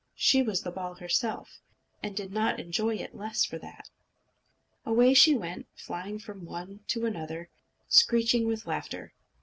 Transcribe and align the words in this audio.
She 0.15 0.41
was 0.41 0.63
the 0.63 0.71
ball 0.71 0.95
herself, 0.95 1.61
and 2.01 2.15
did 2.17 2.31
not 2.33 2.59
enjoy 2.59 2.95
it 2.95 3.11
the 3.11 3.17
less 3.19 3.45
for 3.45 3.59
that. 3.59 3.91
Away 4.83 5.13
she 5.13 5.35
went, 5.35 5.67
flying 5.75 6.17
from 6.17 6.43
one 6.43 6.79
to 6.87 7.05
another, 7.05 7.51
screeching 7.87 8.47
with 8.47 8.65
laughter. 8.65 9.13